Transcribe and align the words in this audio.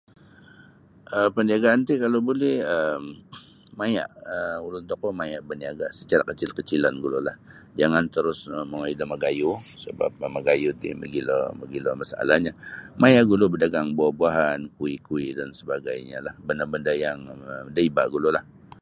um 1.15 1.29
Parniagaan 1.35 1.79
ti 1.87 1.93
kalau 2.03 2.19
buli 2.27 2.53
um 2.75 3.03
maya' 3.79 4.07
um 4.35 4.59
ulun 4.67 4.83
tokou 4.91 5.11
maya' 5.19 5.45
baniaga 5.49 5.87
secara 5.99 6.23
kecil-kecilan 6.29 6.95
gululah 7.03 7.37
jangan 7.79 8.03
terus 8.15 8.39
mongoi 8.69 8.91
da 8.99 9.05
magayuh 9.13 9.57
gulu' 9.63 9.81
sebap 9.83 10.13
magayuh 10.35 10.73
ti 10.81 10.89
mogilo 11.59 11.91
masalahnyo 12.01 12.51
maya' 13.01 13.27
gulu' 13.29 13.51
badagang 13.53 13.87
buah-buahan 13.97 14.59
kuih-kuih 14.77 15.29
dan 15.39 15.49
sebagainyalah 15.59 16.33
benda-benda 16.47 16.93
yang 17.05 17.19
daiba' 17.75 18.11
gululah. 18.13 18.43